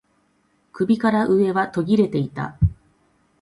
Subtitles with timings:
[0.71, 2.57] 首から上は途切れていた